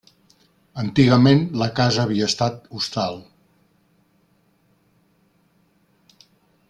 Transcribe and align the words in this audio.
Antigament 0.83 1.43
la 1.61 1.67
casa 1.79 2.05
havia 2.05 2.29
estat 2.33 2.65
hostal. 2.79 3.21